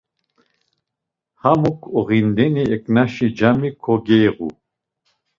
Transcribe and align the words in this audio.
Hamuk 1.43 1.79
oğindeni 1.99 2.63
eǩnaşi 2.75 3.27
cami 3.37 3.69
kogeiğu. 3.83 4.49